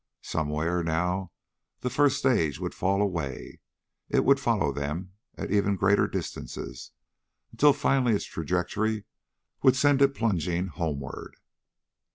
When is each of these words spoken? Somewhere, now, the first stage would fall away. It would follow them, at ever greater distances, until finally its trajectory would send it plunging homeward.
Somewhere, 0.23 0.83
now, 0.83 1.31
the 1.81 1.91
first 1.91 2.17
stage 2.17 2.59
would 2.59 2.73
fall 2.73 3.03
away. 3.03 3.59
It 4.09 4.25
would 4.25 4.39
follow 4.39 4.71
them, 4.73 5.13
at 5.37 5.51
ever 5.51 5.75
greater 5.75 6.07
distances, 6.07 6.89
until 7.51 7.71
finally 7.71 8.15
its 8.15 8.25
trajectory 8.25 9.03
would 9.61 9.75
send 9.75 10.01
it 10.01 10.15
plunging 10.15 10.69
homeward. 10.69 11.35